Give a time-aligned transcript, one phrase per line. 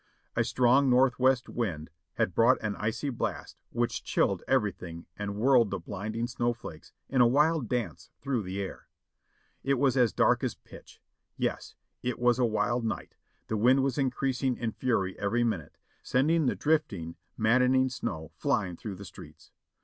[0.35, 5.77] A strong northwest wind had brought an icy blast which chilled everything and whirled the
[5.77, 8.87] blinding snow flakes in a wild dance through the air.
[9.63, 10.99] It was as dark as pitch—
[11.37, 13.13] yes, it was a wild night;
[13.45, 18.95] the wind was increasing in fury every minute, sending the drifting, maddening snow frying through
[18.95, 19.51] the streets.